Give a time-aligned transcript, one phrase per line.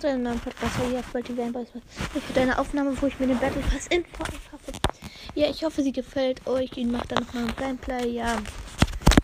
[0.00, 1.68] zu einem neuen Podcast hier auf Multi Boys.
[2.14, 4.72] Ich eine Aufnahme, wo ich mir den Battle Pass in kaufe.
[5.34, 6.70] Ja, ich hoffe, sie gefällt euch.
[6.76, 8.08] Ich mache dann nochmal ein Gameplay.
[8.08, 8.38] Ja,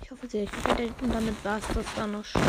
[0.03, 0.93] ich hoffe, sie euch gefällt.
[1.03, 2.43] Und damit war es das dann noch schon.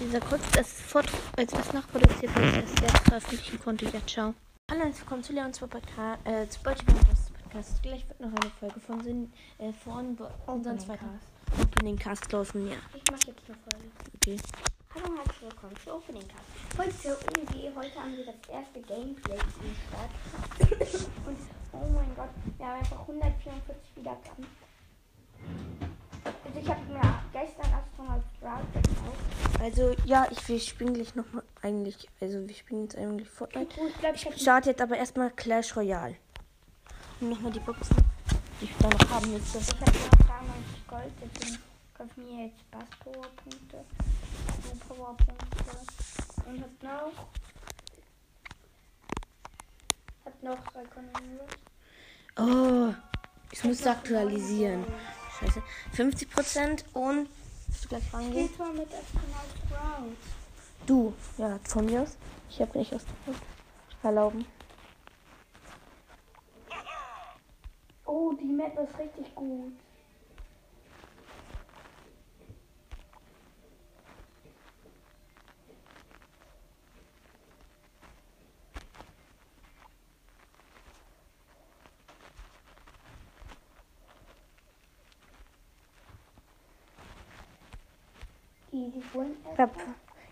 [0.00, 3.84] Dieser kurz, das fort, als das nachproduziert, ich das jetzt veröffentlichen konnte.
[3.86, 4.34] Ja, ciao.
[4.70, 7.82] Hallo, willkommen zu Leons Podcast, äh, zu Boys Podcast.
[7.82, 11.20] Gleich wird noch eine Folge von, Sinn, äh, von unserem zweiten
[11.62, 12.66] Opening Cast laufen.
[12.66, 13.90] Ja, Ich mache jetzt eine Folge.
[14.16, 14.36] okay.
[14.96, 16.78] Hallo und herzlich willkommen zu Opening Cast.
[16.78, 19.50] Heute irgendwie, heute haben wir das erste Gameplay am
[19.88, 20.80] Start.
[21.26, 21.38] und
[21.72, 24.46] oh mein Gott, wir haben einfach 144 Wiedergaben.
[26.44, 29.60] Also ich habe mir gestern Astronaut Sprout gekauft.
[29.60, 33.68] Also, ja, ich, wir spielen gleich nochmal eigentlich, also wir spielen jetzt eigentlich Fortnite.
[33.88, 36.16] Ich glaube, ich Ich habe starte jetzt aber erstmal Clash Royale.
[37.20, 37.96] Und nochmal die Boxen,
[38.60, 39.58] die ich da noch haben müsste.
[39.58, 41.58] ich hab noch 93 Gold, deswegen
[41.92, 42.84] kaufe mir jetzt Bass
[44.88, 47.12] Power Punkte, Power Punkte und hab noch
[50.24, 51.66] hab noch Konjunkturen.
[52.38, 52.94] Oh,
[53.50, 54.84] ich müsste aktualisieren.
[55.40, 55.62] Scheiße.
[55.94, 57.28] 50% und.
[57.66, 58.48] Willst du gleich rangehen?
[58.48, 60.16] Geht mal mit Astronaut.
[60.86, 61.14] Du.
[61.38, 62.16] Ja, von mir aus.
[62.48, 63.02] Ich habe nicht aus.
[64.02, 64.46] Erlauben.
[68.04, 69.72] Oh, die Map ist richtig gut.
[88.76, 89.00] Easy
[89.58, 89.66] win.
[89.66, 89.70] Ja,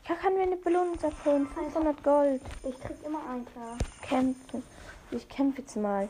[0.08, 1.47] ja, kann mir eine Belohnung abholen.
[1.47, 2.42] 500 Gold.
[2.62, 3.78] Ich krieg immer einen klar.
[4.03, 4.62] Kämpfen.
[5.11, 6.08] Ich kämpfe jetzt mal.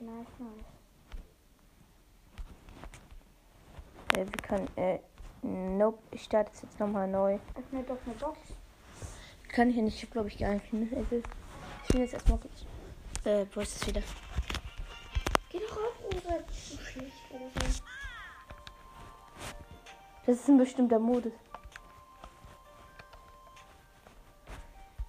[0.00, 0.66] Nice, nice.
[4.12, 4.68] Äh, wir können.
[4.76, 4.98] Äh,
[5.42, 5.98] nope.
[6.10, 7.38] Ich starte es jetzt nochmal neu.
[7.54, 8.38] Öffne doch eine Box.
[9.48, 9.96] Kann ich ja nicht.
[9.96, 10.64] Ich habe, glaube ich, gar nicht.
[10.64, 12.64] Ich bin jetzt erstmal kurz.
[13.24, 14.02] Äh, wo ist es wieder?
[15.50, 16.44] Geh doch auf, Uwe.
[20.26, 21.32] Das ist ein bestimmter Modus.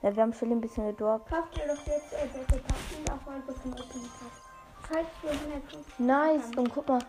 [0.08, 1.30] Ja, wir haben schon ein bisschen gedorbt.
[1.30, 2.16] Kauf dir doch jetzt
[2.66, 3.58] Pass und auch mal Pass.
[4.90, 6.56] Falls du 150 Nice.
[6.56, 7.02] Und guck mal.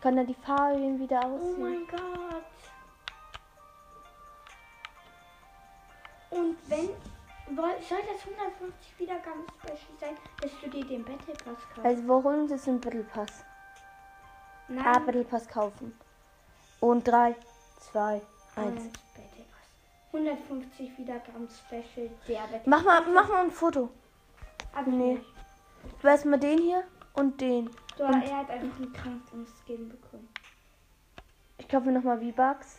[0.00, 1.60] Kann da die Farben wieder Oh aussehen.
[1.62, 2.44] mein Gott.
[6.30, 6.90] Und wenn.
[7.56, 11.84] Soll das 150 Wiedergaben Special sein, dass du dir den Battle Pass kaufst?
[11.84, 13.44] Also uns jetzt einen Battle Pass.
[14.68, 14.86] Nein.
[14.86, 15.98] Ah, Battle Pass kaufen.
[16.78, 17.34] Und 3,
[17.80, 18.22] 2,
[18.54, 18.92] 1.
[20.12, 20.50] Eins Battle Pass.
[20.50, 23.90] 150 Wiedergaben Special, der Battle Mach mal, mach mal ein Foto.
[24.74, 25.14] Aber nee.
[25.14, 25.24] nicht.
[26.02, 26.84] Du hast mal den hier
[27.14, 27.70] und den.
[27.96, 30.28] So, Und- er hat einfach einen kranken Skin bekommen.
[31.58, 32.78] Ich kaufe nochmal V-Bucks.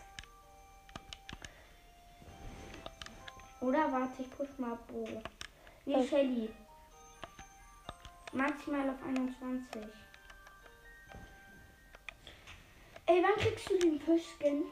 [3.62, 5.08] Oder warte, ich push mal Bo.
[5.86, 6.08] Nee, Okay.
[6.08, 6.50] Shelly.
[8.34, 9.82] Maximal auf 21.
[13.08, 14.66] Ey, wann kriegst du den Fischskin?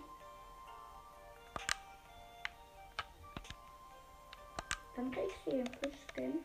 [4.95, 6.39] Wann kriegst du den Fischskin?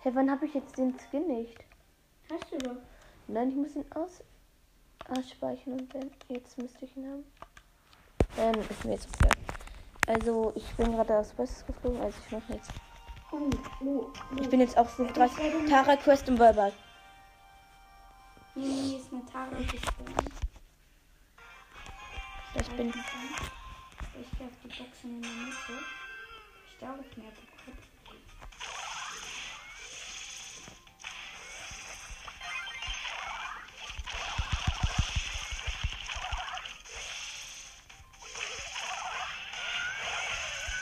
[0.00, 1.64] Hey, wann habe ich jetzt den Skin nicht?
[2.30, 2.76] Hast du doch.
[3.28, 4.22] Nein, ich muss ihn aus
[5.08, 7.24] ausspeichern und dann jetzt müsste ich ihn haben.
[8.36, 9.30] Dann ist mir jetzt okay.
[10.06, 12.70] Also ich bin gerade aus West geflogen, also ich mache jetzt.
[13.30, 13.50] Oh,
[13.80, 14.12] oh, oh.
[14.40, 15.28] Ich bin jetzt auf Stufe 3.
[15.68, 16.72] Tara Quest im Ballball.
[18.54, 20.14] Nee, ist eine Tara gesprungen.
[22.60, 22.88] Ich bin.
[22.88, 26.03] Ich gehe auf die Boxen in der Mitte.
[26.84, 27.76] Ich glaube, ich merke kurz.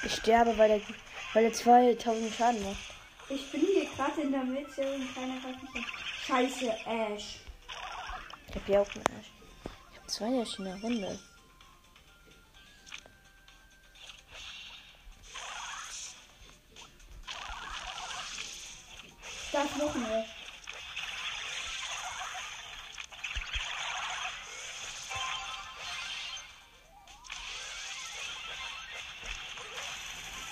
[0.05, 0.81] Ich sterbe, weil er,
[1.35, 2.77] weil er 2000 Schaden macht.
[3.29, 5.87] Ich bin hier gerade in der Mitte und keiner greift mich.
[6.27, 7.39] Scheiße, Ash.
[8.49, 9.31] Ich habe ja auch einen Arsch.
[9.93, 11.21] Ich habe zwei Ash in der Runde.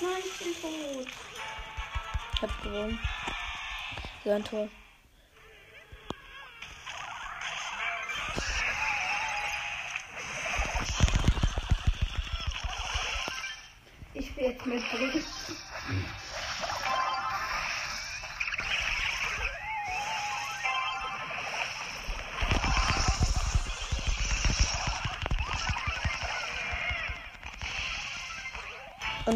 [0.02, 1.06] Nein, ich bin tot.
[2.34, 2.98] Ich hab gewonnen.
[4.24, 4.68] So ein Tor.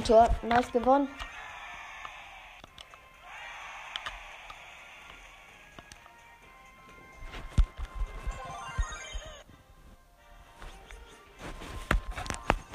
[0.04, 0.28] Tor.
[0.42, 1.08] Nice gewonnen.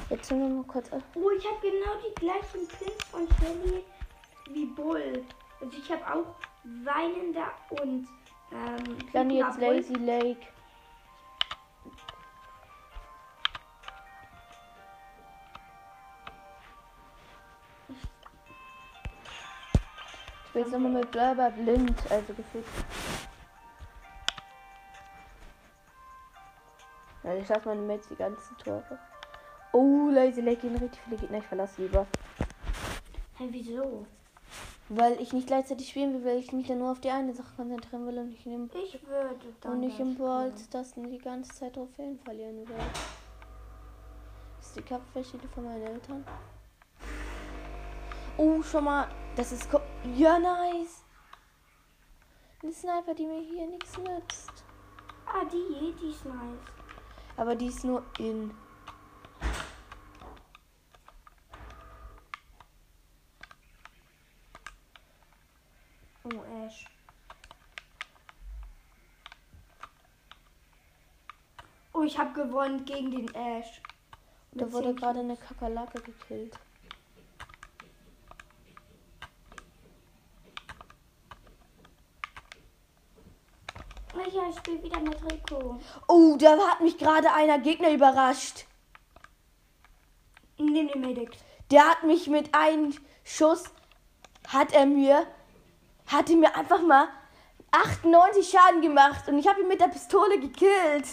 [0.08, 1.02] Jetzt sind wir mal kurz auf.
[1.14, 3.84] Oh, ich habe genau die gleichen Pins von Shelly
[4.50, 5.24] wie Bull.
[5.60, 6.34] Also ich habe auch
[6.84, 8.08] Weinender und
[8.52, 9.60] ähm, Dann jetzt.
[9.60, 10.46] Lazy Lake.
[20.60, 22.66] Ich will jetzt nochmal mit Blabber blind, also gefühlt.
[27.24, 28.98] Ja, ich lasse meine Mates die ganzen Tore.
[29.72, 31.38] Oh, Lazy Lake gehen richtig viele Gegner.
[31.38, 32.06] Ich verlasse lieber.
[33.38, 34.04] Hä, wieso?
[34.90, 37.56] Weil ich nicht gleichzeitig spielen will, weil ich mich dann nur auf die eine Sache
[37.56, 40.64] konzentrieren will und in dem Ich würde dann Und nicht das im Brawl spielen.
[40.66, 42.76] Stars die ganze Zeit Trophäen verlieren will.
[44.58, 46.22] Das ist die Kampfverschiede von meinen Eltern.
[48.42, 49.06] Oh, schon mal.
[49.36, 49.70] Das ist.
[49.70, 49.82] ko-
[50.16, 51.02] Ja, nice.
[52.62, 54.64] Eine Sniper, die mir hier nichts nützt.
[55.26, 56.64] Ah, die, die ist nice.
[57.36, 58.50] Aber die ist nur in.
[66.24, 66.84] Oh, Ash.
[71.92, 73.80] Oh, ich habe gewonnen gegen den Ash.
[74.52, 76.58] Da wurde gerade eine Kakerlake gekillt.
[84.30, 84.34] Kills.
[84.34, 85.78] Ja, ich spiele wieder mit Rico.
[86.08, 88.66] Oh, da hat mich gerade einer Gegner überrascht.
[90.58, 91.30] Nimm den Medic.
[91.70, 92.94] Der hat mich mit einem
[93.24, 93.64] Schuss,
[94.48, 95.26] hat er mir,
[96.06, 97.08] hat er mir einfach mal
[97.70, 101.06] 98 Schaden gemacht und ich habe ihn mit der Pistole gekillt.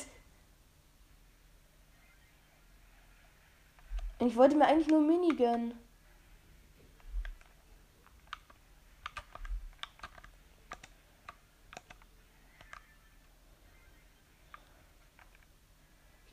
[4.19, 5.79] Ich wollte mir eigentlich nur Mini gönnen.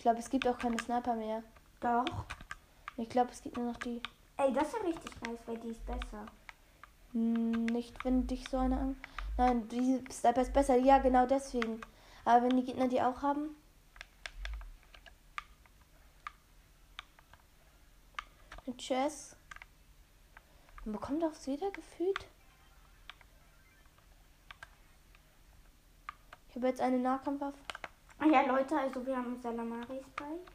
[0.04, 1.42] Glaube, es gibt auch keine Sniper mehr.
[1.80, 2.04] Doch.
[2.96, 4.00] Ich glaube, es gibt nur noch die.
[4.36, 6.26] Ey, das ist ja richtig nice, weil die ist besser.
[7.12, 8.96] Hm, Nicht, wenn dich so eine an.
[9.38, 10.76] Nein, die Sniper ist besser.
[10.76, 11.80] Ja, genau deswegen.
[12.24, 13.56] Aber wenn die Gegner die auch haben.
[18.66, 19.36] Eine Chess.
[20.84, 22.26] Man bekommt auch wieder gefühlt.
[26.50, 27.58] Ich habe jetzt eine Nahkampfwaffe.
[28.24, 30.50] Ah ja, Leute, also wir haben Salamari Spike.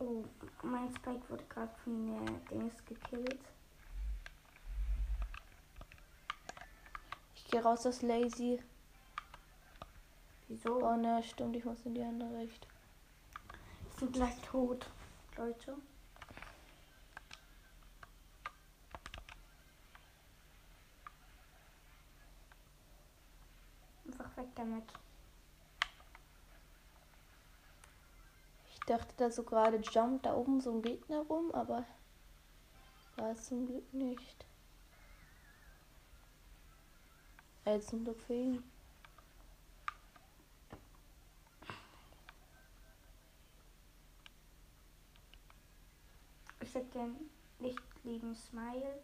[0.00, 0.24] Oh,
[0.64, 3.38] mein Spike wurde gerade von der Dings gekillt.
[7.36, 8.60] Ich gehe raus aus Lazy.
[10.48, 10.84] Wieso?
[10.84, 12.70] Oh ne, stimmt, ich muss in die andere Richtung.
[13.84, 14.90] Wir sind gleich tot,
[15.36, 15.76] Leute.
[24.04, 25.01] Einfach weg damit.
[28.86, 31.84] Dachte da so gerade jumpt da oben so ein Gegner rum, aber
[33.16, 34.46] war es zum Glück nicht.
[37.64, 38.64] Äh, zum Glück für ihn.
[46.60, 47.16] Ich hätte gern
[47.58, 48.98] nicht lieben Smile.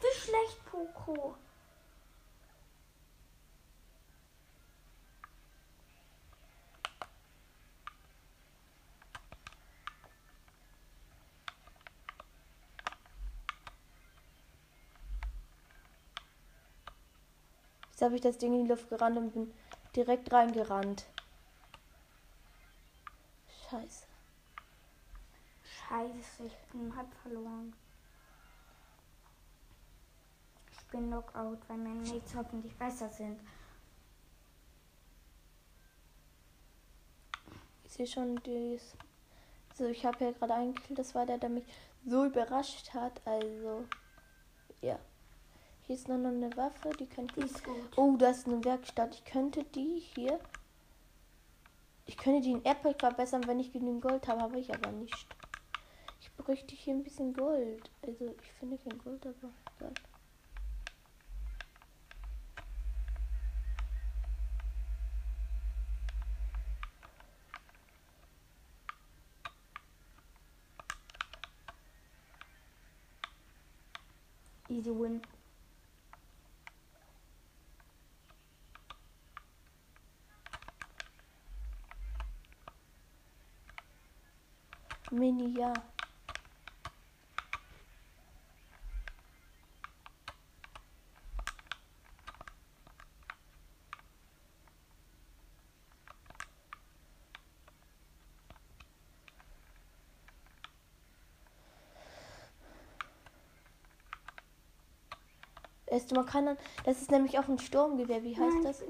[0.00, 1.36] Wie schlecht, Poco.
[17.90, 19.54] Jetzt habe ich das Ding in die Luft gerannt und bin
[19.94, 21.06] direkt reingerannt.
[23.70, 24.04] Scheiße.
[25.64, 27.72] Scheiße, ich bin halb verloren.
[30.86, 33.40] Ich bin Lockout, weil meine Mates hoffentlich besser sind.
[37.84, 38.96] Ich sehe schon dies.
[39.74, 40.94] So, ich habe ja gerade einen Kill.
[40.94, 41.64] Das war der, der mich
[42.06, 43.20] so überrascht hat.
[43.24, 43.84] Also,
[44.80, 44.98] ja.
[45.82, 47.50] Hier ist noch eine Waffe, die kann ich.
[47.96, 49.14] Oh, da ist eine Werkstatt.
[49.14, 50.38] Ich könnte die hier.
[52.06, 55.26] Ich könnte die in Airpack verbessern, wenn ich genügend Gold habe, habe ich aber nicht.
[56.20, 57.90] Ich bräuchte hier ein bisschen Gold.
[58.06, 59.92] Also ich finde kein Gold, aber egal.
[74.68, 75.20] Easy win.
[85.10, 85.95] Mini, ja.
[105.96, 108.22] Es, man kann dann, das ist nämlich auch ein Sturmgewehr.
[108.22, 108.82] Wie heißt Nein, das?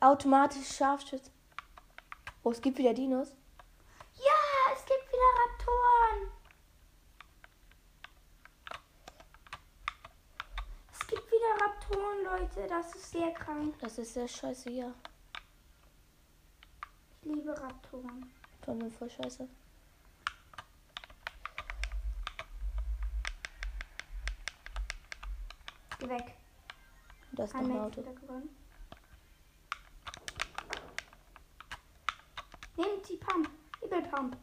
[0.00, 1.30] Automatisch Scharfschütze.
[2.42, 3.36] Oh, es gibt wieder Dinos.
[4.16, 6.32] Ja, es gibt wieder Raptoren.
[10.92, 12.66] Es gibt wieder Raptoren, Leute.
[12.68, 13.74] Das ist sehr krank.
[13.80, 14.92] Das ist sehr scheiße, ja.
[17.22, 18.32] Ich liebe Raptoren.
[18.64, 19.48] Von mir voll scheiße.
[26.00, 26.34] Geh weg.
[27.38, 28.02] Da ist Ein ein Max Auto.
[32.76, 33.48] Nehmt die Pump.
[33.80, 34.36] Hebelpump.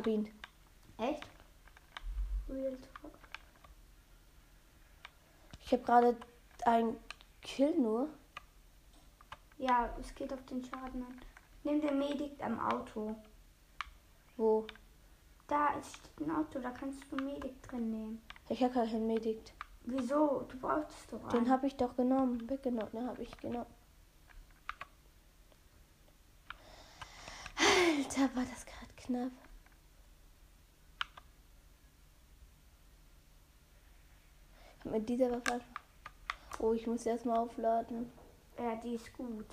[0.00, 0.30] Hab ihn.
[0.96, 1.26] Echt?
[2.48, 3.12] Real Talk.
[5.60, 6.16] Ich habe gerade
[6.64, 6.96] ein
[7.42, 8.08] Kill nur.
[9.58, 11.20] Ja, es geht auf den Schaden an.
[11.64, 13.14] Nimm den Medic am Auto.
[14.38, 14.66] Wo?
[15.48, 18.22] Da ist steht ein Auto, da kannst du Medic drin nehmen.
[18.48, 19.52] Ich habe keinen Medikt.
[19.82, 20.46] Wieso?
[20.48, 21.44] Du brauchst doch einen.
[21.44, 22.48] Den habe ich doch genommen.
[22.48, 22.90] Weggenommen.
[22.92, 23.66] Den habe ich genommen.
[27.58, 29.32] Alter, war das gerade knapp.
[34.79, 35.54] Ich hab mit dieser Waffe.
[35.54, 35.66] einfach-
[36.58, 38.12] Oh, ich muss erstmal aufladen.
[38.58, 39.46] Ja, die ist gut.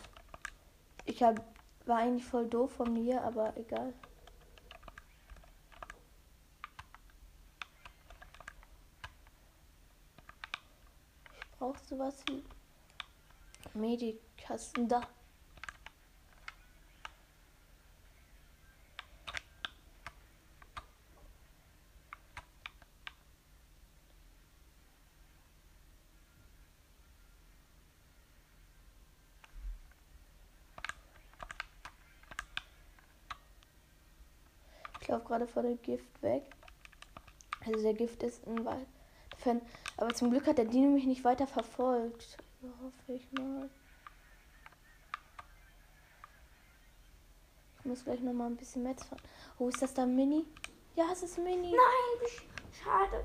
[1.05, 1.41] Ich hab,
[1.85, 3.93] war eigentlich voll doof von mir, aber egal.
[11.39, 12.43] Ich brauch sowas wie
[13.73, 15.01] Medikasten da.
[35.27, 36.43] Gerade vor dem Gift weg.
[37.65, 38.87] Also der Gift ist ein Wald.
[39.37, 39.61] Fan.
[39.97, 42.37] Aber zum Glück hat der Dino mich nicht weiter verfolgt.
[42.61, 43.69] So hoffe ich mal.
[47.79, 49.21] Ich muss gleich noch mal ein bisschen Metz fahren.
[49.59, 50.45] Oh, ist das da Mini?
[50.95, 51.71] Ja, es ist Mini.
[51.71, 52.29] Nein,
[52.71, 53.23] schade.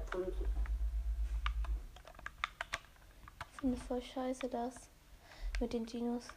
[3.53, 4.75] Ich finde voll scheiße das
[5.61, 6.29] mit den Dinos.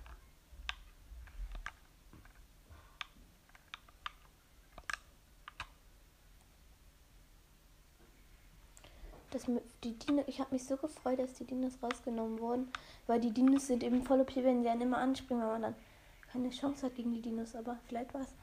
[9.35, 12.71] Das mit, die Dino, ich habe mich so gefreut, dass die Dinos rausgenommen wurden,
[13.05, 15.75] weil die Dinos sind eben voll OP, wenn sie dann immer anspringen, weil man dann
[16.31, 18.33] keine Chance hat gegen die Dinos, aber vielleicht war's.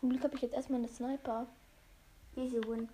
[0.00, 1.46] Zum Glück habe ich jetzt erstmal eine Sniper.
[2.34, 2.88] Easy win.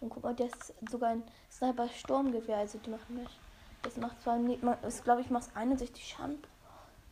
[0.00, 2.56] Und guck mal, das ist sogar ein Sniper-Sturmgewehr.
[2.56, 3.38] Also die machen nicht.
[3.82, 6.38] Das macht zwar nicht, man- das glaube ich macht 61 Schaden.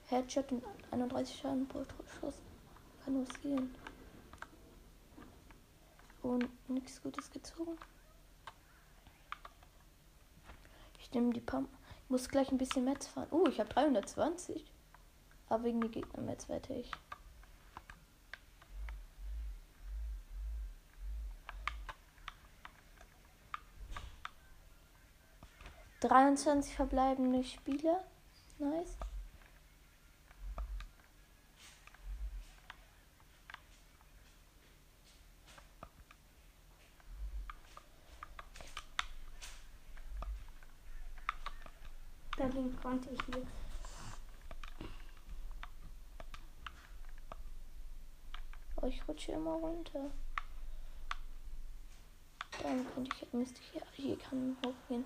[0.06, 1.82] Headshot und 31 Schaden pro
[2.18, 2.36] Schuss.
[3.04, 3.74] Kann nur sehen.
[6.28, 7.78] Und nichts Gutes gezogen.
[10.98, 11.70] Ich nehme die Pump.
[12.04, 13.28] Ich muss gleich ein bisschen Metz fahren.
[13.30, 14.70] Oh, ich habe 320.
[15.48, 16.92] Aber wegen die Gegner Metz wette ich.
[26.00, 28.04] Dreiundzwanzig verbleibende Spieler.
[28.58, 28.98] Nice.
[42.48, 43.50] Dagegen konnte ich nichts.
[48.80, 50.10] Oh, ich rutsche immer runter.
[52.62, 55.04] Dann könnte ich, müsste ich hier, hier kann hochgehen.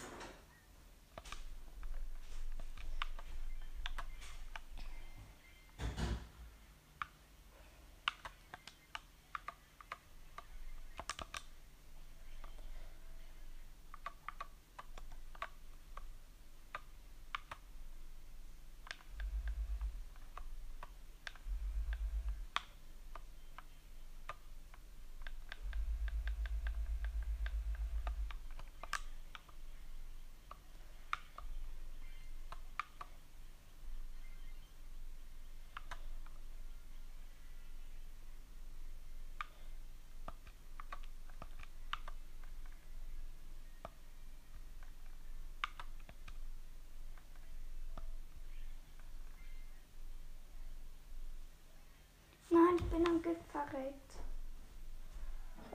[53.23, 54.13] Gift verreckt.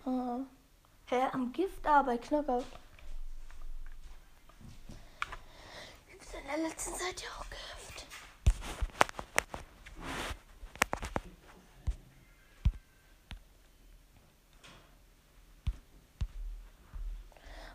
[0.06, 0.40] Ah.
[1.06, 2.66] Hä, am Gift, ah, bei Knockout.
[6.10, 8.06] Gibt's in der letzten Zeit ja auch Gift?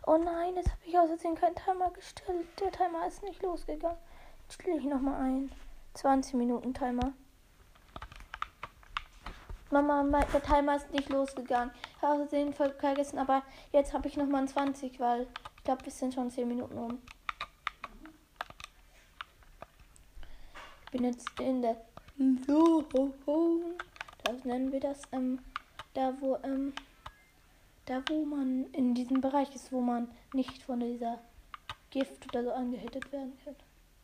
[0.05, 2.47] Oh nein, jetzt habe ich Versehen keinen Timer gestellt.
[2.59, 3.97] Der Timer ist nicht losgegangen.
[4.43, 5.51] Jetzt stelle ich nochmal ein.
[5.95, 7.13] 20 Minuten Timer.
[9.81, 11.71] Mama, der Timer ist nicht losgegangen.
[11.97, 15.27] Ich habe Versehen voll vergessen, aber jetzt habe ich nochmal ein 20, weil
[15.57, 16.99] ich glaube, es sind schon 10 Minuten um.
[20.85, 21.77] Ich bin jetzt in der
[22.45, 23.75] Zone.
[24.23, 25.39] Das nennen wir das, ähm,
[25.93, 26.73] da wo, ähm,
[27.85, 31.19] da wo man in diesem Bereich ist, wo man nicht von dieser
[31.89, 33.55] Gift oder so angehittet werden kann.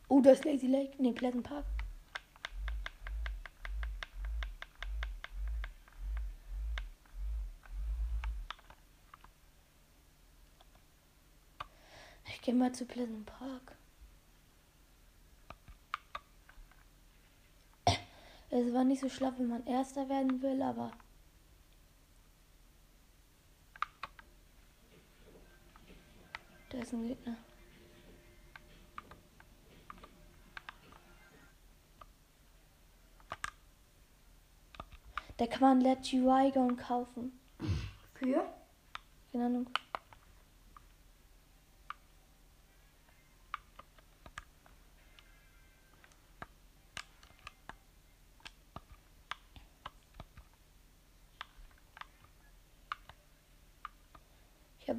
[0.08, 0.94] Oh, das ist Lazy Lake.
[0.98, 1.64] Nee, Pleasant Park.
[12.50, 13.76] Gehe mal zu Pleasant Park.
[18.50, 20.90] Es war nicht so schlau, wenn man Erster werden will, aber.
[26.70, 27.36] Da ist ein Gegner.
[35.36, 37.38] Da kann man Let You Gon kaufen.
[38.14, 38.52] Für?
[39.30, 39.70] Keine Ahnung.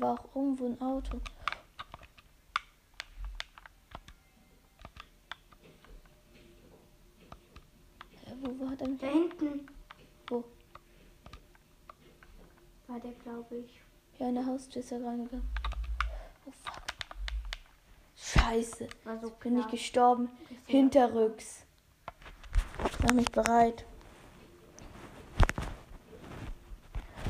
[0.02, 1.18] Ich habe auch irgendwo ein Auto.
[8.26, 9.68] Äh, Wo war denn Da hinten
[10.28, 10.44] Wo?
[12.88, 13.80] war der, glaube ich.
[14.18, 15.48] Ja, in der Haustür ist er reingegangen.
[16.48, 16.82] Oh fuck.
[18.16, 18.90] Scheiße.
[19.04, 20.30] War so Bin ich gestorben.
[20.66, 21.64] Hinterrücks.
[23.04, 23.86] Mach mich bereit.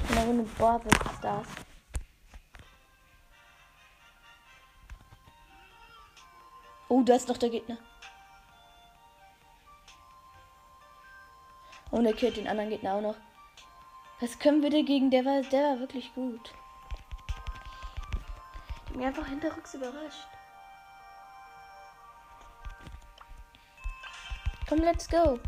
[0.08, 1.48] In der Runde Barwitz Stars.
[7.02, 7.80] Oh, da ist noch der Gegner.
[11.90, 13.16] Und er killt den anderen Gegner auch noch.
[14.20, 15.10] Was können wir dagegen?
[15.10, 16.54] Der war, der war wirklich gut.
[18.86, 20.28] Ich bin einfach hinterrücks überrascht.
[24.70, 25.40] Komm, let's go.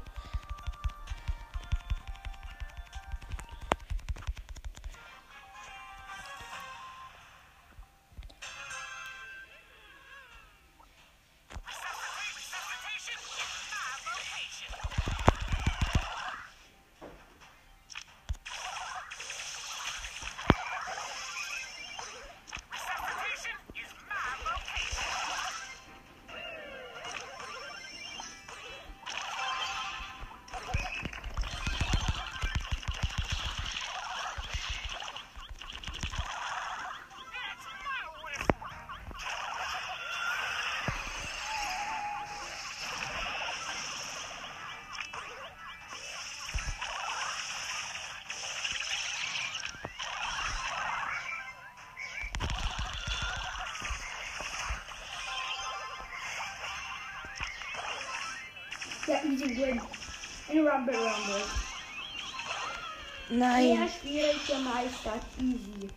[59.07, 59.81] Ja, easy win.
[60.49, 61.43] In Rumble Rumble.
[63.29, 63.77] Nein.
[63.77, 65.23] Der schwierig gemeistert.
[65.39, 65.89] Easy.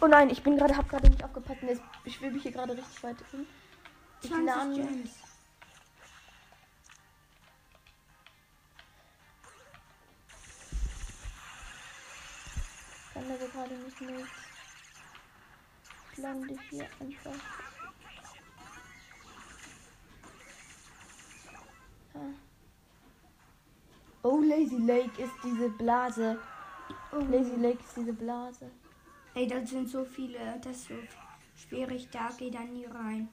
[0.00, 1.62] Oh nein, ich bin gerade, hab gerade nicht aufgepasst.
[1.62, 1.82] und Jetzt
[2.16, 3.46] schwebe ich hier gerade richtig weit hin.
[4.22, 4.74] Ich 20 lerne.
[4.76, 5.10] Gems.
[13.14, 14.26] kann aber gerade nicht mehr.
[16.12, 17.73] Ich lande hier einfach.
[24.54, 26.38] Lazy Lake ist diese Blase.
[27.10, 28.70] Lazy Lake ist diese Blase.
[29.34, 30.60] Ey, da sind so viele.
[30.60, 30.94] Das ist so
[31.56, 32.08] schwierig.
[32.12, 33.28] Da geht er nie rein.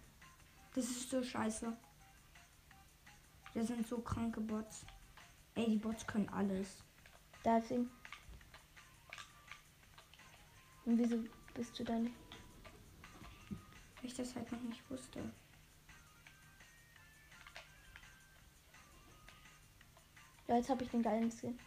[0.74, 1.78] Das ist so scheiße.
[3.54, 4.84] Das sind so kranke Bots.
[5.54, 6.84] Ey, die Bots können alles.
[7.46, 7.92] Deswegen.
[10.86, 11.18] Und wieso
[11.54, 12.16] bist du da nicht?
[13.98, 15.22] Weil ich das halt noch nicht wusste.
[20.52, 21.58] Ja, jetzt habe ich den geilen Skin.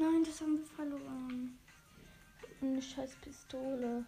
[0.00, 1.58] Nein, das haben wir verloren.
[2.62, 4.06] Eine scheiß Pistole.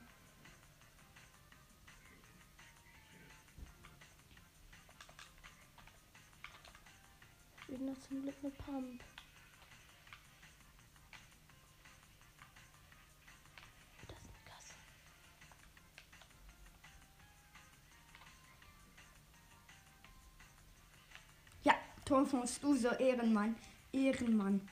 [7.68, 9.04] Wieder zum Glück eine Pump.
[14.08, 14.74] Das ist eine Kasse.
[21.64, 21.74] Ja,
[22.06, 23.56] Tonfons, du so Ehrenmann.
[23.92, 24.66] Ehrenmann.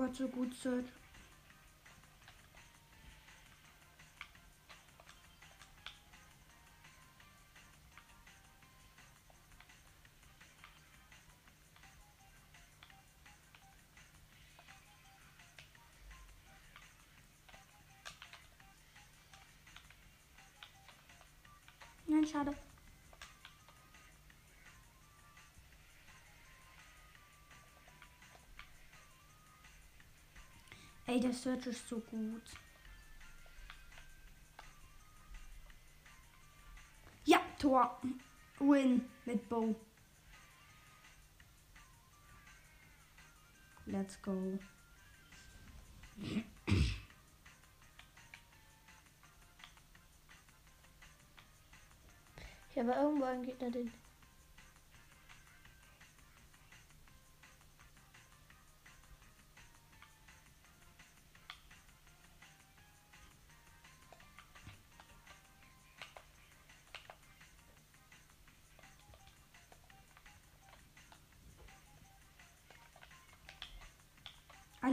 [0.00, 0.86] Gott, so gut, Search.
[22.06, 22.69] Nein, schade.
[31.10, 32.42] Ey, der Search ist so gut.
[37.24, 38.00] Ja, Tor.
[38.60, 39.74] Win mit Bow.
[43.86, 44.56] Let's go.
[52.68, 53.92] Hier war irgendwo ein Gegner, den.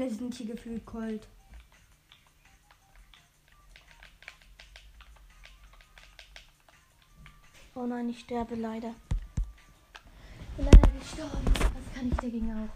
[0.08, 1.28] Alle sind hier gefühlt cold.
[7.76, 8.96] Oh nein, ich sterbe leider.
[10.58, 11.44] Leider gestorben.
[11.46, 12.70] Was kann ich dagegen auch?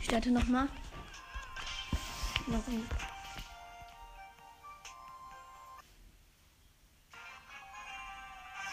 [0.00, 0.66] Ich starte nochmal.
[2.48, 2.84] Noch ein.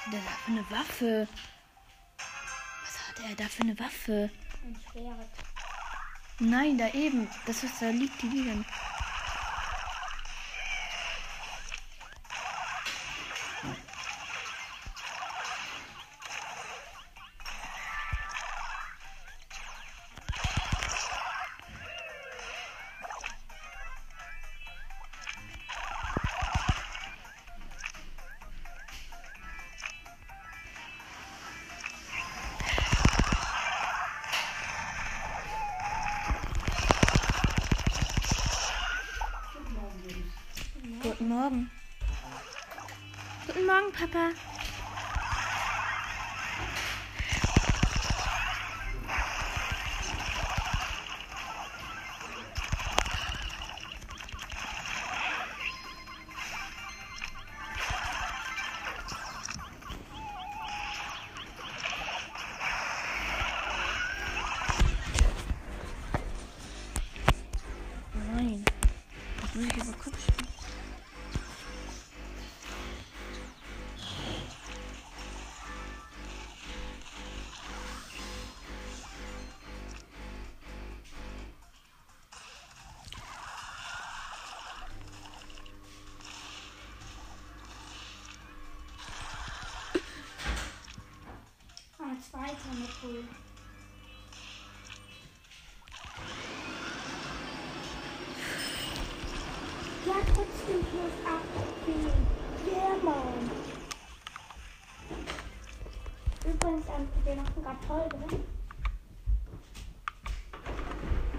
[0.08, 1.28] Was hat der da für eine Waffe?
[2.82, 4.32] Was hat er da für eine Waffe?
[4.66, 5.49] Ein Schwert.
[6.40, 7.28] Nein, da eben.
[7.46, 8.66] Das ist, da liegt die Wiegen.
[92.30, 93.24] Zweiter mit Bull.
[100.06, 101.40] Ja, trotzdem plus 8.
[101.58, 102.72] Okay.
[102.72, 103.52] Yeah, Mann.
[106.46, 108.44] Übrigens, ähm, wir machen gerade Folge.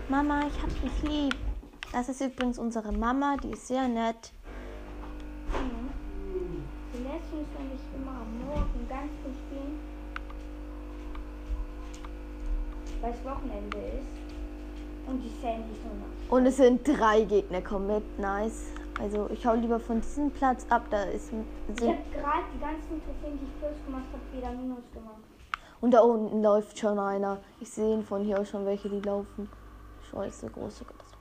[0.08, 1.36] Mama, ich hab dich lieb.
[1.92, 4.32] Das ist übrigens unsere Mama, die ist sehr nett.
[5.52, 5.90] Mhm.
[6.92, 9.89] Die lässt uns nämlich immer am Morgen ganz früh spielen.
[13.00, 14.08] Weil es Wochenende ist.
[15.06, 16.36] Und die Sandy ist nur noch.
[16.36, 18.66] Und es sind drei Gegner, komm mit, nice.
[19.00, 23.02] Also ich hau lieber von diesem Platz ab, da ist Ich habe gerade die ganzen
[23.02, 25.22] Trophäen, die ich plus gemacht habe, wieder minus gemacht.
[25.80, 27.38] und da unten läuft schon einer.
[27.60, 29.48] Ich sehe von hier aus schon welche, die laufen.
[30.10, 31.16] Scheiße, große Katastrophe.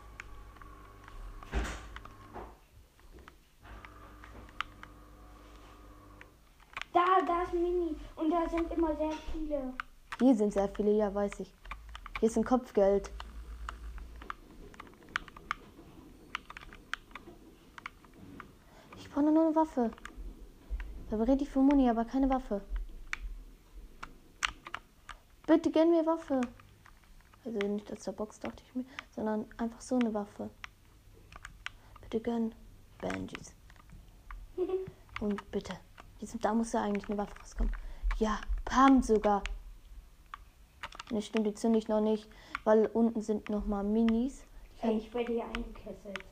[6.94, 7.96] Da, da ist ein Mini.
[8.18, 9.74] Und da sind immer sehr viele.
[10.20, 11.54] Hier sind sehr viele, ja, weiß ich.
[12.20, 13.12] Hier ist ein Kopfgeld.
[18.98, 19.92] Ich brauche nur eine Waffe.
[21.10, 22.62] Da rede ich für Muni, aber keine Waffe.
[25.48, 26.42] Bitte gönn mir Waffe.
[27.46, 30.50] Also nicht aus der Box, dachte ich mir, sondern einfach so eine Waffe.
[32.02, 32.54] Bitte gönn.
[33.00, 33.56] Banjis.
[35.22, 35.74] Und bitte.
[36.20, 37.74] Jetzt, da muss ja eigentlich eine Waffe rauskommen.
[38.18, 39.42] Ja, Pam sogar.
[41.12, 42.28] Ne, stimmt, die zünde ich noch nicht,
[42.64, 44.44] weil unten sind noch mal Minis.
[44.80, 46.24] Kann Ey, ich, ich werde hier eingekesselt.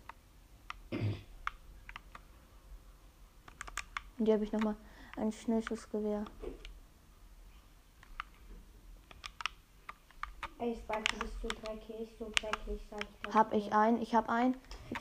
[4.18, 4.76] und die habe ich noch mal
[5.16, 6.26] ein Schnellschussgewehr.
[10.60, 13.34] Ey, Spike, du bist so dreckig, so dreckig, sag ich.
[13.34, 14.56] Hab ich ein, ich hab ein.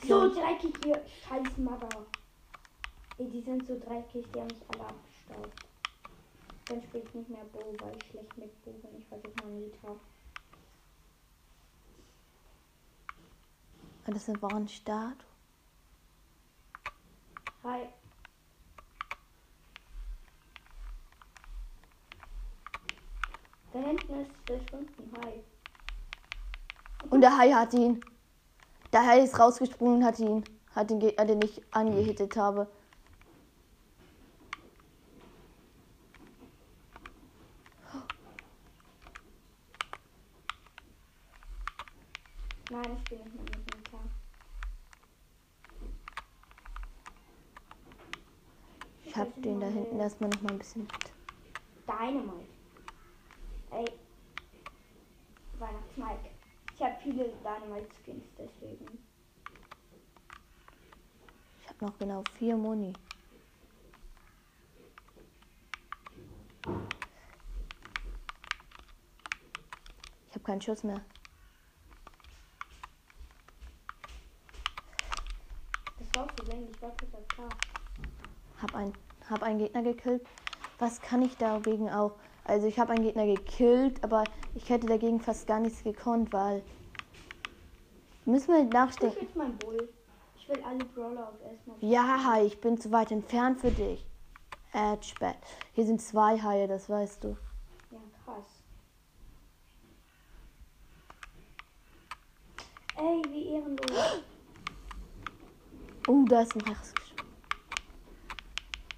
[0.07, 1.89] So dreckig hier, scheiß Mother.
[3.17, 5.66] Ey, die sind so dreckig, die haben mich alle abgestaubt.
[6.67, 8.99] Dann spiele ich nicht mehr Bo, weil ich schlecht mit Bo bin.
[8.99, 9.87] Ich versuche mal Nita.
[14.05, 15.25] Ah, Das ist eine Warnstart.
[17.63, 17.87] Hi.
[23.71, 25.11] Da hinten ist verschwunden.
[25.21, 25.43] Hi.
[27.09, 28.01] Und der Hai hat ihn.
[28.91, 30.43] Der Hai ist rausgesprungen und hat ihn.
[30.75, 32.67] Hat den Gegner, den ich angehittet habe.
[42.69, 43.97] Nein, ich bin nicht mehr mit Nita.
[49.17, 51.11] Ich hab den da hinten erstmal noch mal ein bisschen mit.
[51.87, 52.45] Dynamite.
[53.71, 53.85] Ey.
[55.57, 56.29] Weihnachtsmike.
[56.75, 58.99] Ich habe viele Dynamite-Skins, deswegen.
[61.59, 62.93] Ich hab noch genau vier Muni.
[70.27, 71.01] Ich habe keinen Schuss mehr.
[75.97, 76.91] Das war so wenig, ich war
[77.29, 77.49] klar.
[78.61, 78.93] Hab ein,
[79.29, 80.25] hab einen Gegner gekillt.
[80.79, 82.13] Was kann ich dagegen auch?
[82.43, 84.23] Also ich habe einen Gegner gekillt, aber
[84.55, 86.63] ich hätte dagegen fast gar nichts gekonnt, weil
[88.25, 89.89] müssen wir Ich mein Bull.
[90.37, 91.75] Ich will alle Brawler auf erstmal.
[91.81, 94.05] Ja, Hai, ich bin zu weit entfernt für dich.
[94.71, 95.35] Edgebett.
[95.73, 97.37] Hier sind zwei Haie, das weißt du.
[97.91, 98.45] Ja, krass.
[102.97, 104.23] Ey, wie ehrenlos.
[106.09, 106.93] Oh, da ist ein Hex.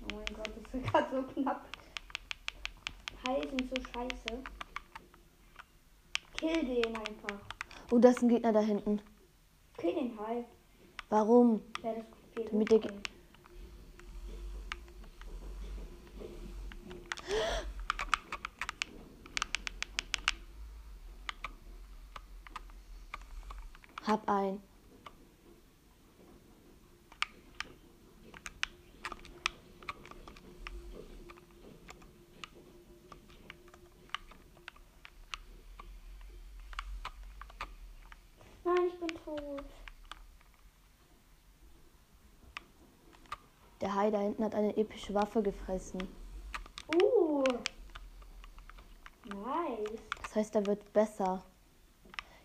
[0.04, 1.66] Oh mein Gott, das ist gerade so knapp.
[3.28, 4.44] Hai sind so scheiße.
[6.34, 7.40] Kill den einfach.
[7.92, 9.02] Oh, da ist ein Gegner da hinten.
[9.78, 10.46] Kill den Hai.
[11.10, 11.62] Warum?
[11.84, 12.82] Ja, das geht Damit der-.
[24.08, 24.60] Hab ein.
[38.64, 39.66] Nein, ich bin tot.
[44.12, 46.02] Da hinten hat eine epische Waffe gefressen.
[46.96, 47.44] Uh.
[49.26, 50.02] Nice.
[50.24, 51.44] Das heißt, er wird besser.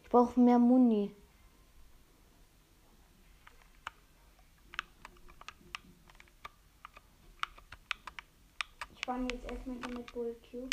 [0.02, 1.10] Ich brauche mehr Muni.
[8.94, 10.68] Ich fange jetzt erstmal mit Bull Cubes.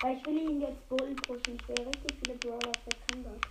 [0.00, 1.54] Weil ich will ihn jetzt Bull pushen.
[1.54, 3.46] Ich will richtig viele Brawler auf der 100.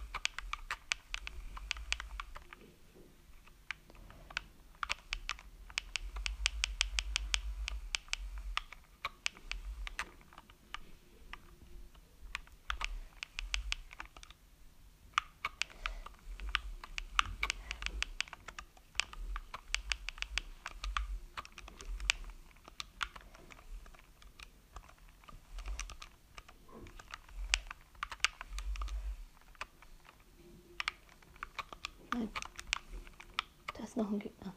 [33.78, 34.54] Da ist noch ein Gegner.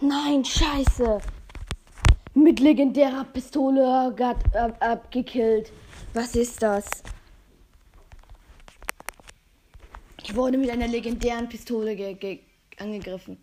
[0.00, 1.20] Nein, scheiße.
[2.34, 5.72] Mit legendärer Pistole ab, abgekillt.
[6.12, 6.86] Was ist das?
[10.22, 11.92] Ich wurde mit einer legendären Pistole
[12.78, 13.38] angegriffen.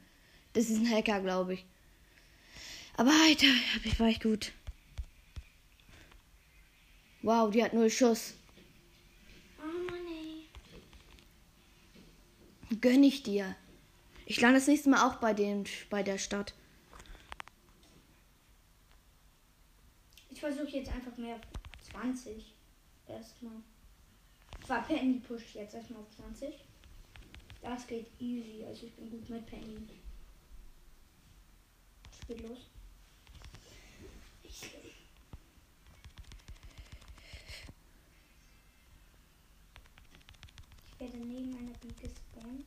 [0.53, 1.65] Das ist ein Hacker, glaube ich.
[2.97, 3.47] Aber Alter,
[3.83, 4.51] ich war ich gut.
[7.23, 8.33] Wow, die hat null Schuss.
[9.57, 10.49] Oh Mann, ey.
[12.81, 13.55] Gönn ich dir.
[14.25, 16.53] Ich lande das nächste Mal auch bei, dem, bei der Stadt.
[20.29, 21.39] Ich versuche jetzt einfach mehr
[21.91, 22.53] 20.
[23.07, 23.61] Erstmal.
[24.65, 26.53] Zwar Penny pusht jetzt erstmal auf 20.
[27.61, 28.65] Das geht easy.
[28.65, 29.77] Also ich bin gut mit Penny.
[32.27, 32.72] Geht los.
[41.03, 42.65] Werde neben meiner B gespawnt.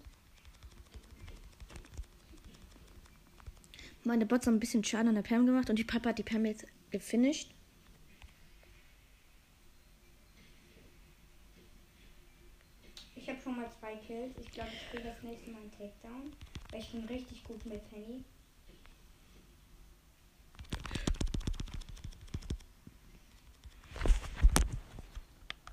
[4.04, 6.22] Meine Bots haben ein bisschen Schaden an der Pam gemacht und die Papa hat die
[6.22, 7.50] Pam jetzt gefinisht.
[13.16, 14.36] Ich habe schon mal zwei Kills.
[14.38, 16.32] Ich glaube, ich spiele das nächste Mal einen Takedown.
[16.70, 18.22] Weil ich bin richtig gut mit Penny.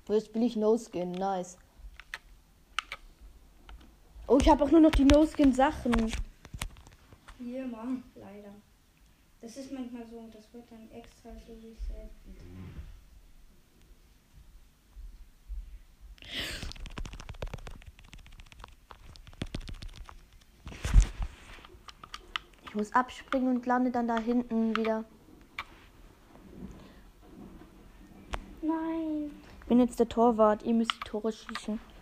[0.08, 1.56] Jetzt bin ich No Skin, nice.
[4.44, 6.12] Ich habe auch nur noch die No-Skin-Sachen.
[7.38, 8.50] Hier, Mann, leider.
[9.40, 12.10] Das ist manchmal so und das wird dann extra so reset.
[22.64, 25.06] Ich muss abspringen und lande dann da hinten wieder.
[28.60, 29.30] Nein.
[29.62, 30.62] Ich bin jetzt der Torwart.
[30.64, 31.93] Ihr müsst die Tore schießen.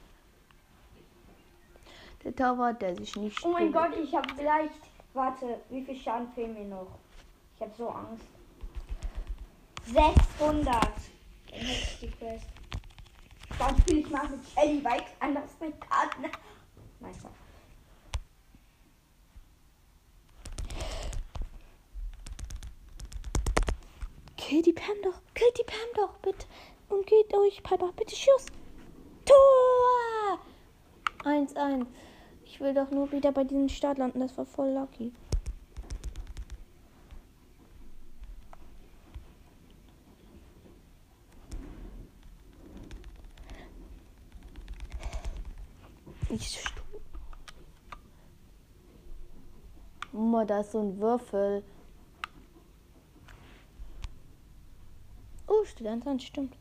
[2.32, 3.44] Der Torwart, der sich nicht.
[3.44, 4.72] Oh mein Gott, ich habe vielleicht.
[5.12, 6.86] Warte, wie viel Schaden fehlen mir noch?
[7.54, 8.24] Ich habe so Angst.
[9.86, 10.66] 600.
[10.66, 10.84] Dann
[11.50, 12.46] hätte ich die Quest.
[13.58, 16.24] Dann spiele ich mal mit Ellie, weil ich anders mit Karten.
[17.00, 17.28] Meister.
[24.38, 25.20] Kill die Pam doch.
[25.34, 26.46] Kill die Pam doch, bitte.
[26.88, 27.92] Und geht durch, Piper.
[27.92, 28.46] Bitte Schuss.
[29.26, 30.38] Tor!
[31.24, 31.86] 1-1.
[32.52, 34.20] Ich will doch nur wieder bei diesem Start landen.
[34.20, 35.10] Das war voll lucky.
[46.28, 46.62] Ich
[50.12, 51.64] Mama, da ist so ein Würfel.
[55.46, 56.54] Oh, steht an stimmt.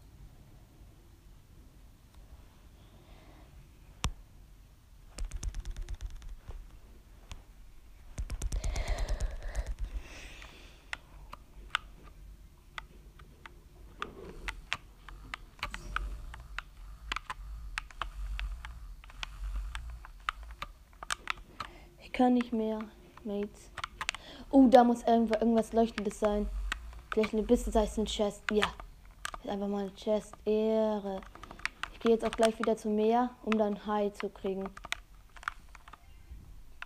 [22.14, 22.80] Kann nicht mehr.
[23.24, 23.72] Mates.
[24.50, 26.50] Oh, da muss irgendwo irgendwas Leuchtendes sein.
[27.14, 28.44] Vielleicht eine bisschen sei es ein Chest.
[28.52, 28.66] Ja.
[29.44, 30.36] Ist einfach mal ein Chest.
[30.46, 31.22] Ehre.
[31.94, 34.70] Ich gehe jetzt auch gleich wieder zum Meer, um dann High zu kriegen.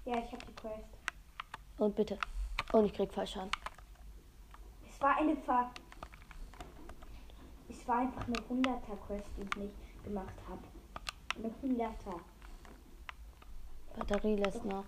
[0.06, 0.90] Ja, ich habe die Quest.
[1.78, 2.20] Und bitte.
[2.72, 3.50] Und ich krieg Fallschaden.
[4.90, 5.72] Es war eine Ver
[7.70, 10.62] Es war einfach eine 100er Quest, die ich nicht gemacht habe.
[11.38, 12.20] Eine 100er.
[13.98, 14.84] Batterie lässt nach.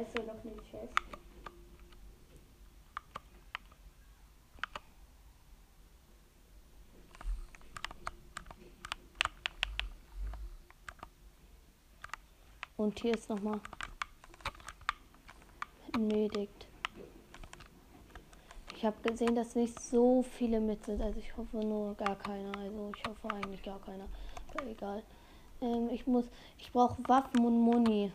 [0.00, 0.94] Da ist ja noch eine Chest.
[12.78, 13.60] Und hier ist nochmal
[15.98, 16.66] Medikt.
[18.74, 21.02] Ich habe gesehen, dass nicht so viele mit sind.
[21.02, 22.56] Also ich hoffe nur gar keiner.
[22.56, 24.08] Also ich hoffe eigentlich gar keiner.
[24.54, 25.02] Aber egal.
[25.60, 26.24] Ähm, ich muss.
[26.56, 28.10] Ich brauche Waffen und Muni.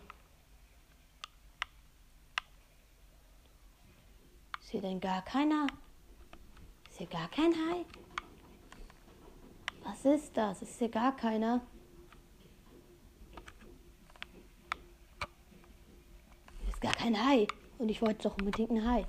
[4.76, 5.68] Hier denn gar keiner?
[6.90, 7.86] Ist hier gar kein Hai?
[9.86, 10.62] Was ist das?
[10.62, 11.62] Ist hier gar keiner?
[16.60, 17.48] Hier ist gar kein Hai.
[17.78, 19.08] Und ich wollte doch unbedingt ein Hai.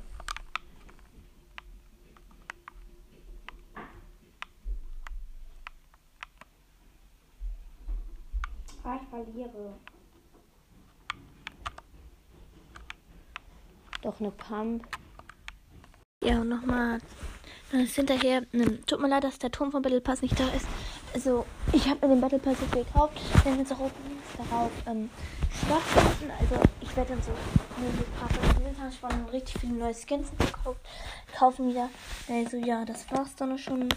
[8.69, 9.77] Ich verliere.
[14.03, 14.87] Doch eine Pump.
[16.27, 16.99] Ja, und nochmal.
[17.71, 18.43] Dann ist hinterher.
[18.51, 20.67] Ne, tut mir leid, dass der Turm vom Battle Pass nicht da ist.
[21.15, 23.21] Also, ich habe mir den Battle Pass jetzt gekauft.
[23.45, 23.91] Wenn jetzt auch
[24.37, 25.09] darauf ähm,
[25.53, 26.33] stattfinden.
[26.41, 28.67] Also, ich werde dann so ein paar Verschiedene
[29.03, 30.81] allem richtig viele neue Skins gekauft.
[31.37, 31.91] Kaufen wieder.
[32.29, 33.89] Also ja, das war's dann schon.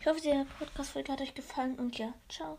[0.00, 2.58] Ich hoffe, die Podcast-Folge hat euch gefallen und ja, ciao.